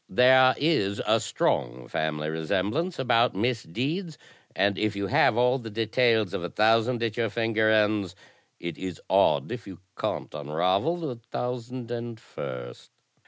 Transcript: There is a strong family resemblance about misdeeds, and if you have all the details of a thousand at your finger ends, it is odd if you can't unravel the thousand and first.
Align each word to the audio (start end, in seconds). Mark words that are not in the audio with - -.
There 0.09 0.55
is 0.57 0.99
a 1.05 1.19
strong 1.19 1.87
family 1.87 2.27
resemblance 2.31 2.97
about 2.97 3.35
misdeeds, 3.35 4.17
and 4.55 4.75
if 4.79 4.95
you 4.95 5.05
have 5.05 5.37
all 5.37 5.59
the 5.59 5.69
details 5.69 6.33
of 6.33 6.43
a 6.43 6.49
thousand 6.49 7.03
at 7.03 7.17
your 7.17 7.29
finger 7.29 7.69
ends, 7.69 8.15
it 8.59 8.79
is 8.79 8.99
odd 9.11 9.51
if 9.51 9.67
you 9.67 9.77
can't 9.95 10.33
unravel 10.33 10.97
the 10.97 11.17
thousand 11.31 11.91
and 11.91 12.19
first. 12.19 12.89